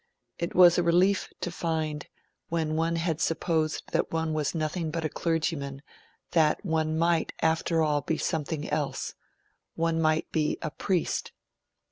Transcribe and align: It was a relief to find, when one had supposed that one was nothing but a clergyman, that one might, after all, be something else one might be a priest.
It 0.39 0.55
was 0.55 0.79
a 0.79 0.81
relief 0.81 1.31
to 1.41 1.51
find, 1.51 2.07
when 2.49 2.75
one 2.75 2.95
had 2.95 3.21
supposed 3.21 3.83
that 3.91 4.11
one 4.11 4.33
was 4.33 4.55
nothing 4.55 4.89
but 4.89 5.05
a 5.05 5.09
clergyman, 5.09 5.83
that 6.31 6.65
one 6.65 6.97
might, 6.97 7.33
after 7.43 7.83
all, 7.83 8.01
be 8.01 8.17
something 8.17 8.67
else 8.71 9.13
one 9.75 10.01
might 10.01 10.31
be 10.31 10.57
a 10.63 10.71
priest. 10.71 11.33